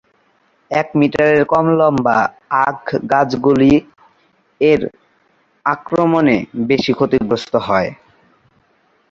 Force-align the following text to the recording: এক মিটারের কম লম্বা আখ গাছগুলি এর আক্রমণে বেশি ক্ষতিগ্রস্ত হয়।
এক 0.71 0.87
মিটারের 0.99 1.43
কম 1.51 1.65
লম্বা 1.79 2.17
আখ 2.65 2.81
গাছগুলি 3.11 3.71
এর 4.61 4.81
আক্রমণে 5.65 6.37
বেশি 6.69 6.91
ক্ষতিগ্রস্ত 6.97 7.53
হয়। 7.67 7.89